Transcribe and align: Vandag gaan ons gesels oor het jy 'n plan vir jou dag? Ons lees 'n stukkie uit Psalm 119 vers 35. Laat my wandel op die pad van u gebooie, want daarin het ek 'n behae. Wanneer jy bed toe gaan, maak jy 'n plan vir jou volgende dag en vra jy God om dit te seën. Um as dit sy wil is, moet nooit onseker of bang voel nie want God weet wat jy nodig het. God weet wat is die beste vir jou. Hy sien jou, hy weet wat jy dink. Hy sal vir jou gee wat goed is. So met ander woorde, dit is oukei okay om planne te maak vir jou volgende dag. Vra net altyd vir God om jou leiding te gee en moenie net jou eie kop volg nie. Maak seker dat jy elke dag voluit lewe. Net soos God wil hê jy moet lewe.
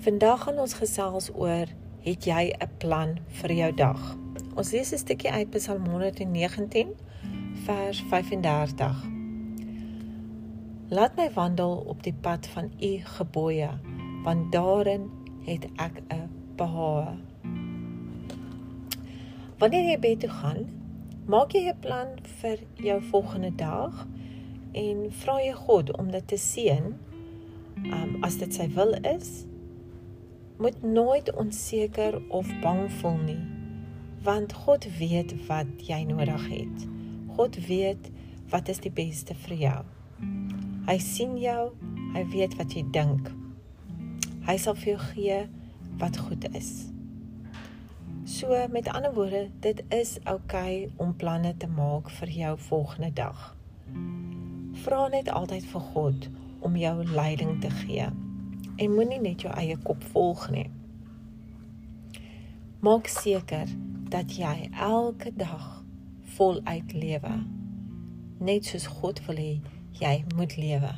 Vandag 0.00 0.42
gaan 0.42 0.56
ons 0.56 0.72
gesels 0.80 1.26
oor 1.36 1.68
het 2.00 2.24
jy 2.24 2.56
'n 2.56 2.68
plan 2.80 3.10
vir 3.40 3.52
jou 3.52 3.72
dag? 3.74 4.16
Ons 4.56 4.70
lees 4.72 4.92
'n 4.92 4.98
stukkie 4.98 5.30
uit 5.30 5.50
Psalm 5.50 5.84
119 5.86 6.94
vers 7.64 8.00
35. 8.08 9.04
Laat 10.88 11.16
my 11.16 11.28
wandel 11.32 11.84
op 11.86 12.02
die 12.02 12.14
pad 12.20 12.46
van 12.46 12.72
u 12.80 13.00
gebooie, 13.04 13.68
want 14.24 14.52
daarin 14.52 15.10
het 15.44 15.68
ek 15.76 16.02
'n 16.08 16.30
behae. 16.56 17.18
Wanneer 19.58 19.84
jy 19.84 19.98
bed 19.98 20.20
toe 20.20 20.30
gaan, 20.30 20.64
maak 21.26 21.52
jy 21.52 21.68
'n 21.68 21.78
plan 21.80 22.08
vir 22.22 22.58
jou 22.74 23.02
volgende 23.02 23.54
dag 23.54 24.06
en 24.72 25.12
vra 25.12 25.40
jy 25.40 25.52
God 25.52 25.96
om 25.96 26.10
dit 26.10 26.28
te 26.28 26.36
seën. 26.36 26.96
Um 27.84 28.16
as 28.20 28.36
dit 28.36 28.54
sy 28.54 28.68
wil 28.68 28.92
is, 29.04 29.49
moet 30.60 30.82
nooit 30.82 31.32
onseker 31.34 32.20
of 32.28 32.46
bang 32.60 32.84
voel 33.00 33.18
nie 33.24 33.40
want 34.22 34.52
God 34.52 34.84
weet 34.98 35.32
wat 35.46 35.66
jy 35.88 36.02
nodig 36.04 36.48
het. 36.48 36.86
God 37.36 37.56
weet 37.66 38.10
wat 38.52 38.68
is 38.68 38.82
die 38.84 38.92
beste 38.92 39.34
vir 39.46 39.56
jou. 39.56 39.80
Hy 40.84 40.96
sien 41.00 41.38
jou, 41.40 41.70
hy 42.12 42.24
weet 42.34 42.56
wat 42.60 42.74
jy 42.76 42.84
dink. 42.92 43.30
Hy 44.44 44.56
sal 44.60 44.76
vir 44.76 44.92
jou 44.92 45.00
gee 45.14 45.38
wat 46.00 46.20
goed 46.20 46.44
is. 46.52 46.70
So 48.28 48.52
met 48.72 48.92
ander 48.92 49.14
woorde, 49.16 49.46
dit 49.64 49.80
is 49.88 50.18
oukei 50.24 50.84
okay 50.84 50.92
om 51.00 51.16
planne 51.16 51.54
te 51.56 51.68
maak 51.68 52.10
vir 52.20 52.36
jou 52.36 52.56
volgende 52.68 53.12
dag. 53.16 53.54
Vra 54.84 55.06
net 55.08 55.32
altyd 55.32 55.64
vir 55.72 55.88
God 55.94 56.28
om 56.60 56.76
jou 56.76 56.96
leiding 57.08 57.60
te 57.64 57.72
gee 57.82 58.10
en 58.80 58.94
moenie 58.96 59.20
net 59.20 59.44
jou 59.44 59.52
eie 59.60 59.76
kop 59.84 60.04
volg 60.14 60.46
nie. 60.54 60.68
Maak 62.80 63.10
seker 63.12 63.68
dat 64.08 64.32
jy 64.38 64.70
elke 64.72 65.32
dag 65.36 65.66
voluit 66.36 66.94
lewe. 66.96 67.34
Net 68.40 68.64
soos 68.64 68.88
God 68.88 69.20
wil 69.26 69.36
hê 69.36 69.52
jy 70.00 70.14
moet 70.36 70.56
lewe. 70.56 70.94